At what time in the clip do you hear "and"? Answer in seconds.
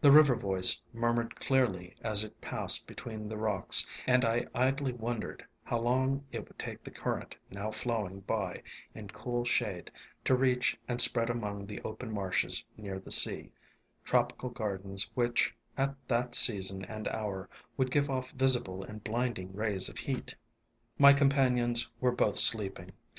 4.06-4.24, 10.88-10.98, 16.86-17.06, 18.82-19.04